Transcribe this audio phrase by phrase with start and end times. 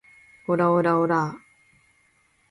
[0.47, 1.37] オラオラオラァ